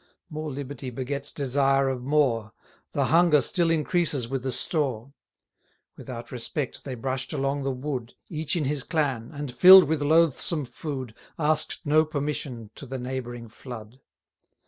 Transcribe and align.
More 0.31 0.49
liberty 0.51 0.89
begets 0.89 1.31
desire 1.31 1.87
of 1.87 2.01
more; 2.03 2.49
The 2.93 3.05
hunger 3.13 3.39
still 3.39 3.69
increases 3.69 4.27
with 4.27 4.41
the 4.41 4.51
store. 4.51 5.13
Without 5.95 6.31
respect 6.31 6.85
they 6.85 6.95
brush'd 6.95 7.33
along 7.33 7.61
the 7.65 7.71
wood, 7.71 8.15
Each 8.27 8.55
in 8.55 8.65
his 8.65 8.81
clan, 8.81 9.29
and, 9.31 9.53
fill'd 9.53 9.83
with 9.83 10.01
loathsome 10.01 10.65
food, 10.65 11.13
Ask'd 11.37 11.85
no 11.85 12.03
permission 12.03 12.71
to 12.73 12.87
the 12.87 12.97
neighbouring 12.97 13.47
flood. 13.47 13.99